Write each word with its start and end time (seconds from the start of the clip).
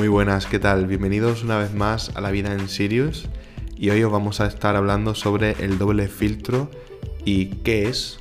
Muy 0.00 0.08
buenas, 0.08 0.46
¿qué 0.46 0.58
tal? 0.58 0.86
Bienvenidos 0.86 1.44
una 1.44 1.58
vez 1.58 1.74
más 1.74 2.16
a 2.16 2.22
La 2.22 2.30
Vida 2.30 2.54
en 2.54 2.70
Sirius 2.70 3.28
y 3.76 3.90
hoy 3.90 4.02
os 4.02 4.10
vamos 4.10 4.40
a 4.40 4.46
estar 4.46 4.74
hablando 4.74 5.14
sobre 5.14 5.50
el 5.62 5.76
doble 5.76 6.08
filtro 6.08 6.70
y 7.26 7.48
qué 7.56 7.86
es, 7.86 8.18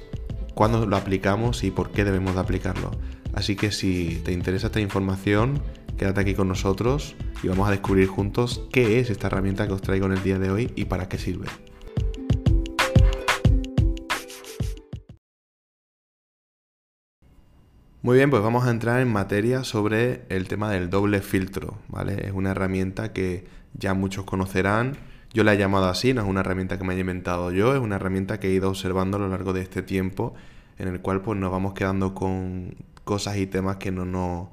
cuándo 0.55 0.86
lo 0.86 0.98
aplicamos 0.98 1.64
y 1.64 1.71
por 1.71 1.92
qué 1.92 2.04
debemos 2.04 2.36
de 2.36 2.42
aplicarlo. 2.42 2.92
Así 3.34 3.55
que 3.55 3.71
si 3.71 4.21
te 4.26 4.34
interesa 4.34 4.68
esta 4.68 4.82
información, 4.82 5.62
quédate 5.98 6.20
aquí 6.20 6.34
con 6.34 6.50
nosotros 6.50 7.16
y 7.44 7.48
vamos 7.48 7.70
a 7.70 7.71
descubrir 7.71 8.09
juntos 8.09 8.61
qué 8.73 9.00
es 9.00 9.09
esta 9.09 9.27
herramienta 9.27 9.66
que 9.66 9.71
os 9.71 9.82
traigo 9.82 10.05
en 10.07 10.11
el 10.11 10.21
día 10.21 10.38
de 10.38 10.52
hoy 10.52 10.73
y 10.75 10.84
para 10.84 11.07
qué 11.07 11.18
sirve. 11.18 11.46
Muy 18.02 18.16
bien, 18.16 18.29
pues 18.29 18.41
vamos 18.41 18.66
a 18.66 18.71
entrar 18.71 19.02
en 19.02 19.12
materia 19.12 19.66
sobre 19.66 20.23
el 20.30 20.48
tema 20.48 20.71
del 20.71 20.90
doble 20.90 21.21
filtro, 21.21 21.80
¿vale? 21.90 22.27
Es 22.27 22.31
una 22.31 22.52
herramienta 22.52 23.12
que 23.12 23.45
ya 23.73 23.94
muchos 23.94 24.23
conocerán. 24.23 24.95
Yo 25.34 25.44
la 25.44 25.53
he 25.53 25.57
llamado 25.57 25.90
así, 25.90 26.13
no 26.13 26.21
es 26.21 26.27
una 26.27 26.40
herramienta 26.40 26.77
que 26.77 26.85
me 26.85 26.93
haya 26.93 27.02
inventado 27.02 27.52
yo, 27.52 27.76
es 27.76 27.81
una 27.81 27.98
herramienta 27.98 28.40
que 28.40 28.48
he 28.48 28.52
ido 28.54 28.70
observando 28.70 29.17
a 29.17 29.20
lo 29.20 29.27
largo 29.27 29.52
de 29.52 29.62
este 29.62 29.81
tiempo, 29.81 30.34
en 30.77 30.88
el 30.88 31.02
cual 31.02 31.21
pues 31.21 31.38
nos 31.38 31.52
vamos 31.52 31.73
quedando 31.73 32.16
con 32.16 32.76
cosas 33.04 33.35
y 33.35 33.48
temas 33.48 33.76
que 33.76 33.91
no 33.91 34.05
nos 34.05 34.48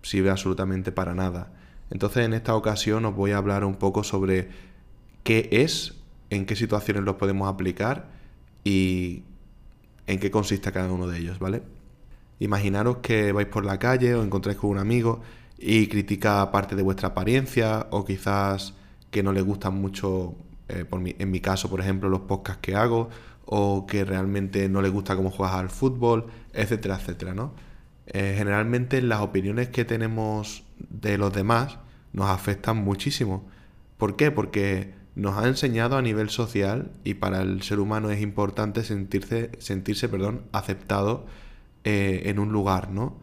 sirve 0.00 0.30
absolutamente 0.30 0.90
para 0.90 1.14
nada. 1.14 1.52
Entonces 1.90 2.24
en 2.24 2.32
esta 2.32 2.54
ocasión 2.54 3.04
os 3.04 3.14
voy 3.14 3.32
a 3.32 3.36
hablar 3.36 3.64
un 3.64 3.74
poco 3.74 4.02
sobre 4.02 4.48
qué 5.24 5.50
es, 5.52 5.94
en 6.30 6.46
qué 6.46 6.56
situaciones 6.56 7.04
lo 7.04 7.18
podemos 7.18 7.50
aplicar 7.50 8.08
y 8.64 9.24
en 10.06 10.18
qué 10.18 10.30
consiste 10.30 10.72
cada 10.72 10.90
uno 10.90 11.06
de 11.06 11.18
ellos, 11.18 11.38
¿vale? 11.38 11.60
Imaginaros 12.40 12.98
que 12.98 13.32
vais 13.32 13.48
por 13.48 13.64
la 13.64 13.78
calle 13.78 14.14
o 14.14 14.22
encontráis 14.22 14.58
con 14.58 14.70
un 14.70 14.78
amigo 14.78 15.20
y 15.58 15.88
critica 15.88 16.50
parte 16.52 16.76
de 16.76 16.82
vuestra 16.82 17.08
apariencia 17.08 17.88
o 17.90 18.04
quizás 18.04 18.74
que 19.10 19.22
no 19.22 19.32
le 19.32 19.40
gustan 19.40 19.74
mucho, 19.74 20.34
eh, 20.68 20.84
en 20.90 21.30
mi 21.30 21.40
caso, 21.40 21.68
por 21.68 21.80
ejemplo, 21.80 22.08
los 22.08 22.20
podcasts 22.20 22.60
que 22.62 22.76
hago 22.76 23.08
o 23.44 23.86
que 23.86 24.04
realmente 24.04 24.68
no 24.68 24.82
le 24.82 24.90
gusta 24.90 25.16
cómo 25.16 25.30
juegas 25.30 25.56
al 25.56 25.70
fútbol, 25.70 26.26
etcétera, 26.52 26.96
etcétera, 26.96 27.34
¿no? 27.34 27.54
Eh, 28.06 28.34
generalmente 28.36 29.02
las 29.02 29.20
opiniones 29.20 29.68
que 29.68 29.84
tenemos 29.84 30.64
de 30.78 31.18
los 31.18 31.32
demás 31.32 31.78
nos 32.12 32.28
afectan 32.28 32.76
muchísimo. 32.76 33.46
¿Por 33.96 34.16
qué? 34.16 34.30
Porque 34.30 34.94
nos 35.14 35.36
ha 35.36 35.48
enseñado 35.48 35.96
a 35.96 36.02
nivel 36.02 36.30
social 36.30 36.92
y 37.04 37.14
para 37.14 37.42
el 37.42 37.62
ser 37.62 37.80
humano 37.80 38.10
es 38.10 38.20
importante 38.22 38.84
sentirse, 38.84 39.50
sentirse 39.58 40.08
perdón, 40.08 40.42
aceptado 40.52 41.26
eh, 41.90 42.28
en 42.28 42.38
un 42.38 42.52
lugar, 42.52 42.90
¿no? 42.90 43.16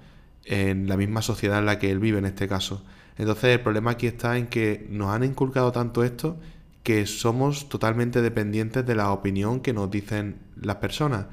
En 0.44 0.88
la 0.90 0.98
misma 0.98 1.22
sociedad 1.22 1.60
en 1.60 1.68
la 1.68 1.78
que 1.78 1.92
él 1.92 2.00
vive 2.00 2.18
en 2.18 2.26
este 2.26 2.48
caso. 2.48 2.84
Entonces 3.16 3.52
el 3.52 3.60
problema 3.60 3.92
aquí 3.92 4.08
está 4.08 4.40
en 4.40 4.48
que 4.48 4.88
nos 4.90 5.10
han 5.10 5.24
inculcado 5.24 5.72
tanto 5.72 6.04
esto 6.04 6.40
que 6.82 7.06
somos 7.06 7.70
totalmente 7.70 8.24
dependientes 8.24 8.84
de 8.84 8.96
la 8.96 9.12
opinión 9.12 9.60
que 9.60 9.72
nos 9.72 9.92
dicen 9.92 10.38
las 10.60 10.78
personas 10.78 11.28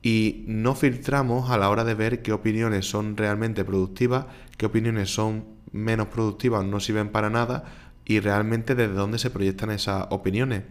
y 0.00 0.44
no 0.46 0.76
filtramos 0.76 1.50
a 1.50 1.58
la 1.58 1.70
hora 1.70 1.82
de 1.82 1.94
ver 1.94 2.22
qué 2.22 2.32
opiniones 2.32 2.88
son 2.88 3.16
realmente 3.16 3.64
productivas, 3.64 4.26
qué 4.56 4.66
opiniones 4.66 5.12
son 5.12 5.44
menos 5.72 6.06
productivas, 6.06 6.64
no 6.64 6.78
sirven 6.78 7.08
para 7.08 7.30
nada 7.30 7.64
y 8.04 8.20
realmente 8.20 8.76
desde 8.76 8.94
dónde 8.94 9.18
se 9.18 9.30
proyectan 9.30 9.72
esas 9.72 10.06
opiniones. 10.10 10.62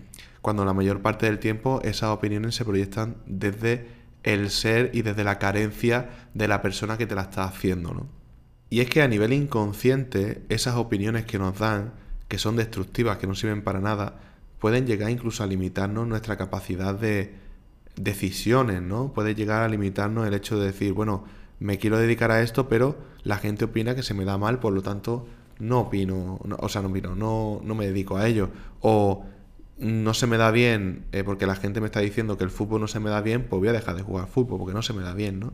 Cuando 0.42 0.64
la 0.64 0.74
mayor 0.74 1.02
parte 1.02 1.26
del 1.26 1.40
tiempo 1.40 1.82
esas 1.84 2.12
opiniones 2.12 2.56
se 2.56 2.64
proyectan 2.64 3.18
desde 3.26 4.05
el 4.26 4.50
ser 4.50 4.90
y 4.94 5.04
desde 5.04 5.23
la 5.23 5.38
carencia 5.38 6.09
de 6.34 6.48
la 6.48 6.62
persona 6.62 6.98
que 6.98 7.06
te 7.06 7.16
la 7.16 7.22
está 7.22 7.45
haciendo, 7.45 7.94
¿no? 7.94 8.08
Y 8.72 8.80
es 8.81 8.90
que 8.90 9.04
a 9.04 9.08
nivel 9.08 9.31
inconsciente, 9.31 10.44
esas 10.50 10.76
opiniones 10.76 11.26
que 11.26 11.38
nos 11.38 11.59
dan, 11.59 11.94
que 12.28 12.40
son 12.40 12.56
destructivas, 12.56 13.18
que 13.18 13.28
no 13.28 13.36
sirven 13.36 13.62
para 13.62 13.80
nada, 13.80 14.20
pueden 14.59 14.88
llegar 14.88 15.12
incluso 15.12 15.44
a 15.44 15.47
limitarnos 15.47 16.08
nuestra 16.08 16.38
capacidad 16.38 16.96
de 16.96 17.36
decisiones, 17.96 18.81
¿no? 18.81 19.13
Puede 19.13 19.36
llegar 19.36 19.62
a 19.62 19.69
limitarnos 19.69 20.28
el 20.28 20.34
hecho 20.34 20.59
de 20.59 20.66
decir, 20.66 20.94
bueno, 20.94 21.24
me 21.59 21.78
quiero 21.78 22.00
dedicar 22.00 22.31
a 22.31 22.42
esto, 22.42 22.68
pero 22.68 22.97
la 23.24 23.38
gente 23.38 23.66
opina 23.66 23.96
que 23.96 24.03
se 24.03 24.16
me 24.16 24.25
da 24.25 24.40
mal, 24.40 24.59
por 24.59 24.74
lo 24.74 24.81
tanto, 24.81 25.28
no 25.59 25.81
opino, 25.81 26.40
o 26.42 26.69
sea, 26.69 26.81
no 26.81 26.90
opino, 26.90 27.16
no, 27.16 27.62
no 27.63 27.75
me 27.75 27.86
dedico 27.86 28.18
a 28.18 28.28
ello. 28.28 28.50
O 28.81 29.24
no 29.78 30.13
se 30.13 30.28
me 30.28 30.38
da 30.38 30.52
bien, 30.52 31.06
eh, 31.12 31.24
porque 31.24 31.46
la 31.46 31.56
gente 31.56 31.81
me 31.81 31.88
está 31.88 32.00
diciendo 32.00 32.38
que 32.38 32.44
el 32.44 32.50
fútbol 32.50 32.81
no 32.81 32.88
se 32.88 33.00
me 33.00 33.09
da 33.09 33.22
bien, 33.22 33.44
pues 33.44 33.59
voy 33.59 33.68
a 33.68 33.74
dejar 33.74 33.96
de 33.96 34.03
jugar 34.03 34.28
fútbol 34.28 34.59
porque 34.59 34.74
no 34.74 34.81
se 34.81 34.94
me 34.94 35.03
da 35.03 35.13
bien, 35.13 35.40
¿no? 35.40 35.53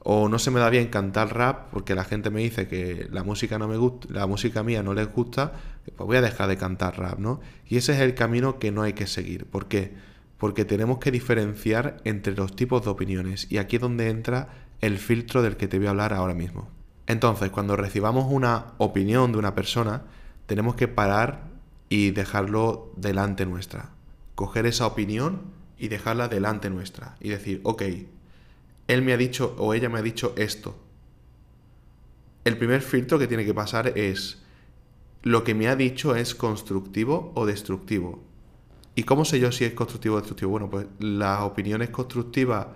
O 0.00 0.28
no 0.28 0.38
se 0.38 0.50
me 0.50 0.60
da 0.60 0.70
bien 0.70 0.88
cantar 0.88 1.34
rap 1.36 1.70
porque 1.70 1.94
la 1.94 2.04
gente 2.04 2.30
me 2.30 2.40
dice 2.40 2.68
que 2.68 3.08
la 3.10 3.24
música 3.24 3.58
no 3.58 3.68
me 3.68 3.76
gusta, 3.76 4.08
la 4.10 4.26
música 4.26 4.62
mía 4.62 4.82
no 4.82 4.94
les 4.94 5.12
gusta, 5.12 5.52
pues 5.96 6.06
voy 6.06 6.16
a 6.16 6.22
dejar 6.22 6.48
de 6.48 6.56
cantar 6.56 6.98
rap, 6.98 7.18
¿no? 7.18 7.40
Y 7.66 7.76
ese 7.76 7.92
es 7.92 8.00
el 8.00 8.14
camino 8.14 8.58
que 8.58 8.70
no 8.70 8.82
hay 8.82 8.94
que 8.94 9.06
seguir. 9.06 9.46
¿Por 9.46 9.66
qué? 9.66 9.92
Porque 10.38 10.64
tenemos 10.64 10.98
que 10.98 11.10
diferenciar 11.10 11.98
entre 12.04 12.34
los 12.34 12.54
tipos 12.54 12.84
de 12.84 12.90
opiniones 12.90 13.50
y 13.50 13.58
aquí 13.58 13.76
es 13.76 13.82
donde 13.82 14.08
entra 14.08 14.48
el 14.80 14.98
filtro 14.98 15.42
del 15.42 15.56
que 15.56 15.68
te 15.68 15.78
voy 15.78 15.88
a 15.88 15.90
hablar 15.90 16.14
ahora 16.14 16.34
mismo. 16.34 16.70
Entonces, 17.06 17.50
cuando 17.50 17.74
recibamos 17.76 18.26
una 18.30 18.74
opinión 18.78 19.32
de 19.32 19.38
una 19.38 19.54
persona, 19.54 20.04
tenemos 20.46 20.76
que 20.76 20.88
parar 20.88 21.48
y 21.88 22.10
dejarlo 22.10 22.92
delante 22.96 23.46
nuestra. 23.46 23.90
Coger 24.34 24.66
esa 24.66 24.86
opinión 24.86 25.42
y 25.78 25.88
dejarla 25.88 26.28
delante 26.28 26.70
nuestra. 26.70 27.16
Y 27.20 27.30
decir, 27.30 27.60
ok, 27.64 27.82
él 28.88 29.02
me 29.02 29.12
ha 29.12 29.16
dicho 29.16 29.54
o 29.58 29.74
ella 29.74 29.88
me 29.88 29.98
ha 29.98 30.02
dicho 30.02 30.34
esto. 30.36 30.76
El 32.44 32.56
primer 32.56 32.82
filtro 32.82 33.18
que 33.18 33.26
tiene 33.26 33.44
que 33.44 33.54
pasar 33.54 33.98
es, 33.98 34.42
¿lo 35.22 35.44
que 35.44 35.54
me 35.54 35.68
ha 35.68 35.76
dicho 35.76 36.14
es 36.14 36.34
constructivo 36.34 37.32
o 37.34 37.46
destructivo? 37.46 38.22
¿Y 38.94 39.04
cómo 39.04 39.24
sé 39.24 39.38
yo 39.38 39.52
si 39.52 39.64
es 39.64 39.74
constructivo 39.74 40.16
o 40.16 40.18
destructivo? 40.18 40.50
Bueno, 40.50 40.70
pues 40.70 40.86
las 40.98 41.42
opiniones 41.42 41.90
constructivas 41.90 42.66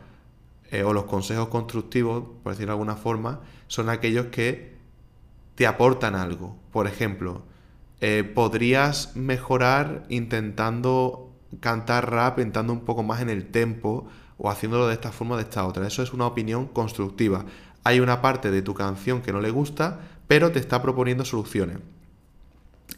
eh, 0.70 0.84
o 0.84 0.92
los 0.92 1.04
consejos 1.04 1.48
constructivos, 1.48 2.24
por 2.42 2.52
decirlo 2.52 2.72
de 2.72 2.78
alguna 2.78 2.96
forma, 2.96 3.40
son 3.66 3.88
aquellos 3.88 4.26
que 4.26 4.76
te 5.54 5.66
aportan 5.66 6.14
algo. 6.14 6.56
Por 6.70 6.86
ejemplo, 6.86 7.42
eh, 8.04 8.24
podrías 8.24 9.14
mejorar 9.14 10.02
intentando 10.08 11.30
cantar 11.60 12.10
rap, 12.10 12.40
entrando 12.40 12.72
un 12.72 12.80
poco 12.80 13.04
más 13.04 13.20
en 13.20 13.30
el 13.30 13.46
tempo 13.46 14.08
o 14.38 14.50
haciéndolo 14.50 14.88
de 14.88 14.94
esta 14.94 15.12
forma 15.12 15.36
o 15.36 15.36
de 15.36 15.44
esta 15.44 15.64
otra. 15.64 15.86
Eso 15.86 16.02
es 16.02 16.12
una 16.12 16.26
opinión 16.26 16.66
constructiva. 16.66 17.44
Hay 17.84 18.00
una 18.00 18.20
parte 18.20 18.50
de 18.50 18.60
tu 18.60 18.74
canción 18.74 19.22
que 19.22 19.32
no 19.32 19.41
le 19.41 19.50
gusta, 19.50 20.00
pero 20.26 20.50
te 20.50 20.58
está 20.58 20.82
proponiendo 20.82 21.24
soluciones. 21.24 21.78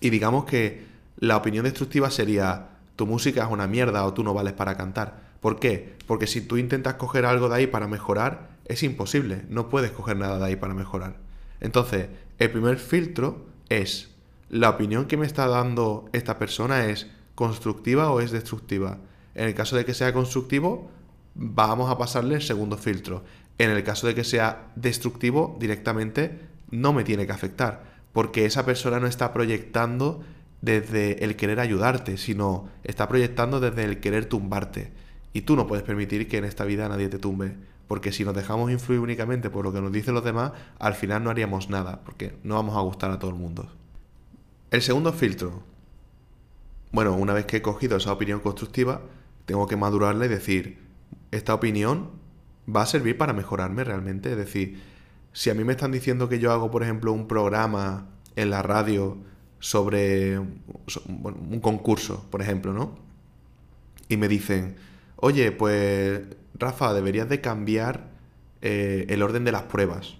Y 0.00 0.08
digamos 0.08 0.46
que 0.46 0.86
la 1.18 1.36
opinión 1.36 1.64
destructiva 1.64 2.10
sería 2.10 2.70
tu 2.96 3.06
música 3.06 3.44
es 3.44 3.50
una 3.50 3.66
mierda 3.66 4.06
o 4.06 4.14
tú 4.14 4.24
no 4.24 4.32
vales 4.32 4.54
para 4.54 4.74
cantar. 4.74 5.34
¿Por 5.42 5.60
qué? 5.60 5.98
Porque 6.06 6.26
si 6.26 6.40
tú 6.40 6.56
intentas 6.56 6.94
coger 6.94 7.26
algo 7.26 7.50
de 7.50 7.56
ahí 7.56 7.66
para 7.66 7.88
mejorar, 7.88 8.56
es 8.64 8.82
imposible. 8.82 9.44
No 9.50 9.68
puedes 9.68 9.90
coger 9.90 10.16
nada 10.16 10.38
de 10.38 10.46
ahí 10.46 10.56
para 10.56 10.72
mejorar. 10.72 11.18
Entonces, 11.60 12.08
el 12.38 12.50
primer 12.50 12.78
filtro 12.78 13.44
es 13.68 14.13
la 14.54 14.70
opinión 14.70 15.06
que 15.06 15.16
me 15.16 15.26
está 15.26 15.48
dando 15.48 16.08
esta 16.12 16.38
persona 16.38 16.86
es 16.86 17.08
constructiva 17.34 18.12
o 18.12 18.20
es 18.20 18.30
destructiva. 18.30 18.98
En 19.34 19.48
el 19.48 19.54
caso 19.54 19.74
de 19.74 19.84
que 19.84 19.94
sea 19.94 20.12
constructivo, 20.12 20.92
vamos 21.34 21.90
a 21.90 21.98
pasarle 21.98 22.36
el 22.36 22.42
segundo 22.42 22.76
filtro. 22.76 23.24
En 23.58 23.70
el 23.70 23.82
caso 23.82 24.06
de 24.06 24.14
que 24.14 24.22
sea 24.22 24.70
destructivo, 24.76 25.56
directamente 25.58 26.38
no 26.70 26.92
me 26.92 27.02
tiene 27.02 27.26
que 27.26 27.32
afectar, 27.32 27.82
porque 28.12 28.46
esa 28.46 28.64
persona 28.64 29.00
no 29.00 29.08
está 29.08 29.32
proyectando 29.32 30.22
desde 30.60 31.24
el 31.24 31.34
querer 31.34 31.58
ayudarte, 31.58 32.16
sino 32.16 32.68
está 32.84 33.08
proyectando 33.08 33.58
desde 33.58 33.82
el 33.82 33.98
querer 33.98 34.26
tumbarte. 34.26 34.92
Y 35.32 35.40
tú 35.40 35.56
no 35.56 35.66
puedes 35.66 35.82
permitir 35.82 36.28
que 36.28 36.38
en 36.38 36.44
esta 36.44 36.64
vida 36.64 36.88
nadie 36.88 37.08
te 37.08 37.18
tumbe, 37.18 37.56
porque 37.88 38.12
si 38.12 38.24
nos 38.24 38.36
dejamos 38.36 38.70
influir 38.70 39.00
únicamente 39.00 39.50
por 39.50 39.64
lo 39.64 39.72
que 39.72 39.80
nos 39.80 39.90
dicen 39.90 40.14
los 40.14 40.22
demás, 40.22 40.52
al 40.78 40.94
final 40.94 41.24
no 41.24 41.30
haríamos 41.30 41.70
nada, 41.70 42.02
porque 42.04 42.38
no 42.44 42.54
vamos 42.54 42.76
a 42.76 42.82
gustar 42.82 43.10
a 43.10 43.18
todo 43.18 43.32
el 43.32 43.36
mundo. 43.36 43.68
El 44.74 44.82
segundo 44.82 45.12
filtro. 45.12 45.62
Bueno, 46.90 47.14
una 47.14 47.32
vez 47.32 47.46
que 47.46 47.58
he 47.58 47.62
cogido 47.62 47.96
esa 47.96 48.12
opinión 48.12 48.40
constructiva, 48.40 49.02
tengo 49.44 49.68
que 49.68 49.76
madurarla 49.76 50.26
y 50.26 50.28
decir, 50.28 50.78
esta 51.30 51.54
opinión 51.54 52.10
va 52.68 52.82
a 52.82 52.86
servir 52.86 53.16
para 53.16 53.32
mejorarme 53.32 53.84
realmente. 53.84 54.32
Es 54.32 54.36
decir, 54.36 54.82
si 55.32 55.48
a 55.48 55.54
mí 55.54 55.62
me 55.62 55.74
están 55.74 55.92
diciendo 55.92 56.28
que 56.28 56.40
yo 56.40 56.50
hago, 56.50 56.72
por 56.72 56.82
ejemplo, 56.82 57.12
un 57.12 57.28
programa 57.28 58.08
en 58.34 58.50
la 58.50 58.62
radio 58.62 59.16
sobre 59.60 60.40
un 60.40 61.60
concurso, 61.62 62.26
por 62.32 62.42
ejemplo, 62.42 62.72
¿no? 62.72 62.98
Y 64.08 64.16
me 64.16 64.26
dicen, 64.26 64.74
oye, 65.14 65.52
pues 65.52 66.20
Rafa, 66.54 66.92
deberías 66.94 67.28
de 67.28 67.40
cambiar 67.40 68.10
eh, 68.60 69.06
el 69.08 69.22
orden 69.22 69.44
de 69.44 69.52
las 69.52 69.62
pruebas. 69.62 70.16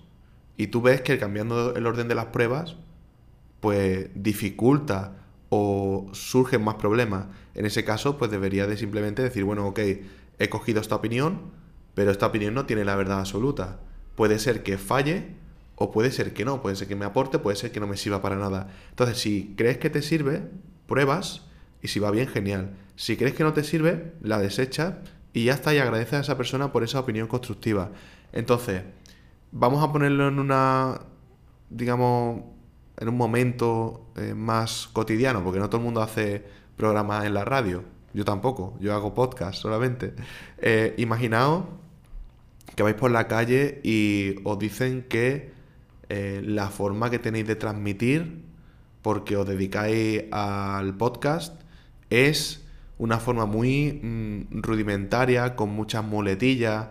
Y 0.57 0.69
tú 0.69 0.81
ves 0.81 1.01
que 1.01 1.19
cambiando 1.19 1.75
el 1.75 1.89
orden 1.89 2.07
de 2.07 2.15
las 2.15 2.27
pruebas 2.27 2.77
pues 3.65 4.11
dificulta 4.15 5.17
o 5.49 6.11
surgen 6.13 6.63
más 6.63 6.75
problemas. 6.75 7.29
En 7.55 7.65
ese 7.65 7.83
caso, 7.83 8.19
pues 8.19 8.31
debería 8.31 8.67
de 8.67 8.77
simplemente 8.77 9.23
decir, 9.23 9.43
bueno, 9.45 9.67
ok, 9.67 9.81
he 10.39 10.49
cogido 10.51 10.83
esta 10.83 10.97
opinión, 10.97 11.41
pero 11.95 12.11
esta 12.11 12.27
opinión 12.27 12.53
no 12.53 12.67
tiene 12.67 12.85
la 12.85 12.95
verdad 12.95 13.21
absoluta. 13.21 13.81
Puede 14.17 14.39
ser 14.39 14.63
que 14.63 14.77
falle 14.77 15.29
o 15.77 15.91
puede 15.91 16.11
ser 16.11 16.35
que 16.35 16.45
no, 16.45 16.61
puede 16.61 16.77
ser 16.77 16.89
que 16.89 16.95
me 16.95 17.07
aporte, 17.07 17.39
puede 17.39 17.57
ser 17.57 17.73
que 17.73 17.81
no 17.81 17.87
me 17.87 17.97
sirva 17.97 18.21
para 18.21 18.37
nada. 18.37 18.69
Entonces, 18.91 19.17
si 19.17 19.55
crees 19.57 19.79
que 19.79 19.89
te 19.89 20.03
sirve, 20.03 20.43
pruebas 20.87 21.47
y 21.81 21.89
si 21.89 22.01
va 22.01 22.11
bien, 22.11 22.29
genial. 22.29 22.77
Si 22.97 23.17
crees 23.17 23.33
que 23.33 23.45
no 23.45 23.55
te 23.55 23.65
sirve, 23.65 24.13
la 24.21 24.41
desechas 24.41 24.97
y 25.33 25.45
ya 25.45 25.55
está 25.55 25.73
y 25.73 25.79
agradeces 25.79 26.13
a 26.13 26.21
esa 26.21 26.37
persona 26.37 26.71
por 26.71 26.85
esa 26.85 27.01
opinión 27.01 27.29
constructiva. 27.29 27.93
Entonces, 28.31 28.83
vamos 29.53 29.83
a 29.83 29.91
ponerlo 29.91 30.29
en 30.29 30.39
una, 30.39 31.01
digamos, 31.71 32.54
en 32.97 33.09
un 33.09 33.17
momento 33.17 34.07
eh, 34.17 34.35
más 34.35 34.89
cotidiano, 34.93 35.43
porque 35.43 35.59
no 35.59 35.69
todo 35.69 35.79
el 35.79 35.85
mundo 35.85 36.03
hace 36.03 36.45
programas 36.77 37.25
en 37.25 37.35
la 37.35 37.45
radio. 37.45 37.85
Yo 38.13 38.25
tampoco, 38.25 38.77
yo 38.81 38.95
hago 38.95 39.15
podcast 39.15 39.61
solamente. 39.61 40.15
Eh, 40.59 40.95
imaginaos 40.99 41.65
que 42.77 42.83
vais 42.83 42.95
por 42.95 43.11
la 43.11 43.27
calle 43.27 43.81
y 43.83 44.37
os 44.45 44.59
dicen 44.59 45.07
que 45.09 45.53
eh, 46.09 46.43
la 46.45 46.69
forma 46.69 47.11
que 47.11 47.19
tenéis 47.19 47.47
de 47.47 47.57
transmitir, 47.57 48.43
porque 49.03 49.37
os 49.37 49.47
dedicáis 49.47 50.25
al 50.31 50.97
podcast, 50.97 51.61
es 52.11 52.65
una 52.99 53.19
forma 53.19 53.47
muy 53.47 54.01
mm, 54.03 54.63
rudimentaria, 54.63 55.57
con 55.57 55.71
muchas 55.71 56.05
muletillas, 56.05 56.89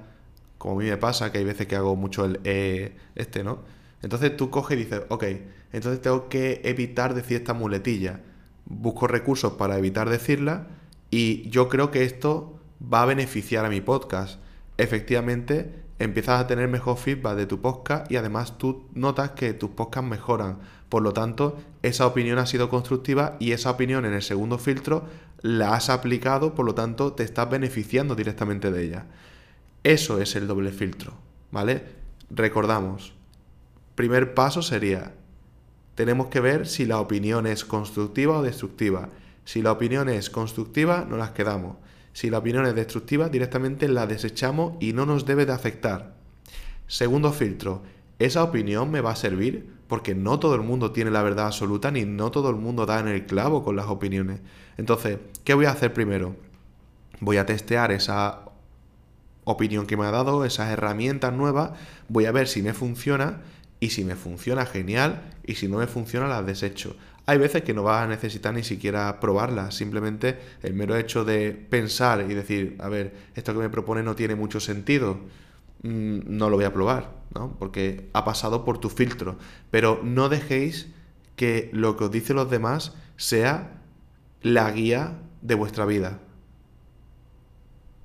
como 0.57 0.79
a 0.79 0.83
mí 0.83 0.89
me 0.89 0.97
pasa, 0.97 1.31
que 1.31 1.39
hay 1.39 1.43
veces 1.43 1.67
que 1.67 1.75
hago 1.75 1.95
mucho 1.95 2.25
el 2.25 2.39
e 2.43 2.95
este, 3.15 3.43
¿no? 3.43 3.59
Entonces 4.03 4.37
tú 4.37 4.49
coges 4.49 4.77
y 4.77 4.83
dices, 4.83 5.01
ok, 5.09 5.23
entonces 5.71 6.01
tengo 6.01 6.29
que 6.29 6.61
evitar 6.65 7.15
decir 7.15 7.37
esta 7.37 7.53
muletilla. 7.53 8.19
Busco 8.65 9.07
recursos 9.07 9.53
para 9.53 9.77
evitar 9.77 10.09
decirla 10.09 10.67
y 11.09 11.49
yo 11.49 11.69
creo 11.69 11.89
que 11.89 12.03
esto 12.03 12.59
va 12.81 13.01
a 13.01 13.05
beneficiar 13.05 13.65
a 13.65 13.69
mi 13.69 13.81
podcast. 13.81 14.39
Efectivamente, 14.77 15.83
empiezas 15.99 16.41
a 16.41 16.47
tener 16.47 16.67
mejor 16.67 16.97
feedback 16.97 17.37
de 17.37 17.45
tu 17.45 17.61
podcast 17.61 18.11
y 18.11 18.17
además 18.17 18.57
tú 18.57 18.89
notas 18.93 19.31
que 19.31 19.53
tus 19.53 19.69
podcasts 19.71 20.09
mejoran. 20.09 20.59
Por 20.89 21.01
lo 21.01 21.13
tanto, 21.13 21.57
esa 21.81 22.05
opinión 22.05 22.39
ha 22.39 22.45
sido 22.45 22.69
constructiva 22.69 23.37
y 23.39 23.53
esa 23.53 23.71
opinión 23.71 24.05
en 24.05 24.13
el 24.13 24.21
segundo 24.21 24.57
filtro 24.57 25.05
la 25.41 25.75
has 25.75 25.89
aplicado, 25.89 26.55
por 26.55 26.65
lo 26.65 26.75
tanto 26.75 27.13
te 27.13 27.23
estás 27.23 27.49
beneficiando 27.49 28.15
directamente 28.15 28.69
de 28.69 28.83
ella. 28.83 29.05
Eso 29.83 30.19
es 30.19 30.35
el 30.35 30.47
doble 30.47 30.71
filtro, 30.71 31.13
¿vale? 31.51 31.83
Recordamos, 32.29 33.13
primer 33.95 34.33
paso 34.33 34.61
sería, 34.61 35.13
tenemos 35.95 36.27
que 36.27 36.39
ver 36.39 36.67
si 36.67 36.85
la 36.85 36.99
opinión 36.99 37.45
es 37.45 37.65
constructiva 37.65 38.39
o 38.39 38.41
destructiva. 38.41 39.09
Si 39.45 39.61
la 39.61 39.71
opinión 39.71 40.09
es 40.09 40.29
constructiva, 40.29 41.05
nos 41.07 41.19
las 41.19 41.31
quedamos. 41.31 41.77
Si 42.13 42.29
la 42.29 42.39
opinión 42.39 42.65
es 42.65 42.75
destructiva, 42.75 43.29
directamente 43.29 43.87
la 43.87 44.07
desechamos 44.07 44.73
y 44.79 44.93
no 44.93 45.05
nos 45.05 45.25
debe 45.25 45.45
de 45.45 45.53
afectar. 45.53 46.15
Segundo 46.87 47.31
filtro, 47.31 47.83
¿esa 48.19 48.43
opinión 48.43 48.91
me 48.91 49.01
va 49.01 49.11
a 49.11 49.15
servir? 49.15 49.67
Porque 49.87 50.15
no 50.15 50.39
todo 50.39 50.55
el 50.55 50.61
mundo 50.61 50.91
tiene 50.91 51.11
la 51.11 51.23
verdad 51.23 51.47
absoluta 51.47 51.91
ni 51.91 52.05
no 52.05 52.31
todo 52.31 52.49
el 52.49 52.55
mundo 52.55 52.85
da 52.85 52.99
en 52.99 53.07
el 53.07 53.25
clavo 53.25 53.63
con 53.63 53.75
las 53.75 53.87
opiniones. 53.87 54.41
Entonces, 54.77 55.19
¿qué 55.43 55.53
voy 55.53 55.65
a 55.65 55.71
hacer 55.71 55.93
primero? 55.93 56.35
Voy 57.19 57.37
a 57.37 57.45
testear 57.45 57.91
esa 57.91 58.45
opinión 59.43 59.85
que 59.85 59.97
me 59.97 60.05
ha 60.05 60.11
dado, 60.11 60.45
esas 60.45 60.71
herramientas 60.71 61.33
nuevas, 61.33 61.71
voy 62.07 62.25
a 62.25 62.31
ver 62.31 62.47
si 62.47 62.61
me 62.61 62.73
funciona 62.73 63.41
y 63.83 63.89
si 63.89 64.05
me 64.05 64.15
funciona 64.15 64.65
genial 64.65 65.23
y 65.45 65.55
si 65.55 65.67
no 65.67 65.77
me 65.77 65.87
funciona 65.87 66.25
las 66.25 66.45
desecho. 66.45 66.95
Hay 67.25 67.37
veces 67.37 67.63
que 67.63 67.73
no 67.73 67.83
vas 67.83 68.05
a 68.05 68.07
necesitar 68.07 68.53
ni 68.53 68.63
siquiera 68.63 69.19
probarla, 69.19 69.71
simplemente 69.71 70.39
el 70.61 70.73
mero 70.73 70.95
hecho 70.95 71.25
de 71.25 71.51
pensar 71.51 72.25
y 72.29 72.33
decir, 72.33 72.77
a 72.79 72.87
ver, 72.87 73.13
esto 73.35 73.51
que 73.51 73.59
me 73.59 73.69
propone 73.69 74.01
no 74.01 74.15
tiene 74.15 74.35
mucho 74.35 74.61
sentido, 74.61 75.19
mm, 75.81 76.19
no 76.27 76.49
lo 76.49 76.55
voy 76.55 76.63
a 76.63 76.71
probar, 76.71 77.11
¿no? 77.35 77.57
Porque 77.59 78.09
ha 78.13 78.23
pasado 78.23 78.63
por 78.63 78.77
tu 78.77 78.89
filtro. 78.89 79.37
Pero 79.69 79.99
no 80.01 80.29
dejéis 80.29 80.87
que 81.35 81.69
lo 81.73 81.97
que 81.97 82.05
os 82.05 82.11
dicen 82.11 82.37
los 82.37 82.49
demás 82.49 82.93
sea 83.17 83.81
la 84.43 84.71
guía 84.71 85.19
de 85.41 85.55
vuestra 85.55 85.85
vida. 85.85 86.21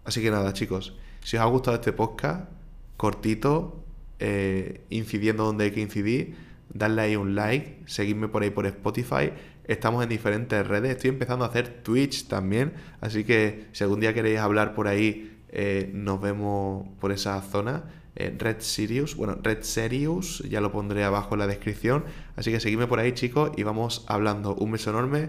Así 0.05 0.23
que 0.23 0.33
nada, 0.33 0.53
chicos, 0.53 0.97
si 1.23 1.37
os 1.37 1.43
ha 1.45 1.47
gustado 1.47 1.77
este 1.77 1.93
podcast, 1.93 2.51
cortito, 2.97 3.85
eh, 4.19 4.83
incidiendo 4.91 5.45
donde 5.45 5.65
hay 5.65 5.71
que 5.71 5.81
incidir, 5.81 6.37
darle 6.73 7.03
ahí 7.03 7.17
un 7.17 7.35
like, 7.35 7.83
seguidme 7.87 8.29
por 8.29 8.43
ahí 8.43 8.51
por 8.51 8.67
Spotify. 8.67 9.33
Estamos 9.65 10.03
en 10.03 10.09
diferentes 10.09 10.67
redes. 10.67 10.93
Estoy 10.93 11.11
empezando 11.11 11.45
a 11.45 11.49
hacer 11.49 11.83
Twitch 11.83 12.27
también. 12.27 12.73
Así 13.01 13.25
que 13.25 13.67
si 13.73 13.85
algún 13.85 14.01
día 14.01 14.15
queréis 14.15 14.39
hablar 14.39 14.75
por 14.75 14.89
ahí, 14.89 15.39
eh, 15.51 15.91
nos 15.93 16.21
vemos 16.21 16.87
por 17.01 17.13
esa 17.13 17.41
zona. 17.43 17.85
Eh, 18.17 18.35
Red 18.37 18.57
Sirius, 18.61 19.15
bueno, 19.15 19.39
Red 19.43 19.63
Sirius, 19.63 20.43
ya 20.49 20.61
lo 20.61 20.73
pondré 20.73 21.05
abajo 21.05 21.35
en 21.35 21.41
la 21.41 21.47
descripción. 21.47 22.05
Así 22.35 22.51
que 22.51 22.61
seguidme 22.61 22.87
por 22.87 22.99
ahí, 22.99 23.13
chicos, 23.13 23.53
y 23.57 23.63
vamos 23.63 24.05
hablando. 24.09 24.55
Un 24.55 24.73
beso 24.73 24.91
enorme. 24.91 25.29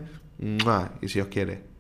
Y 1.01 1.09
si 1.09 1.19
os 1.19 1.27
quiere. 1.27 1.79